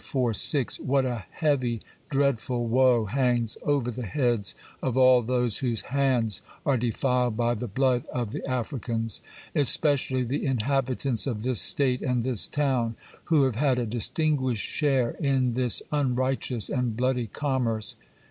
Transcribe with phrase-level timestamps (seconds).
[0.33, 6.41] 6), what a heavy, dreadful woe hangs over the heads of all those whose hands
[6.65, 12.47] are defiled by the blood of the Africans—especially the inhabitants of this state and this
[12.47, 12.95] town,
[13.25, 17.95] who have had a distinguished share in this unrighteous and bloody commerce!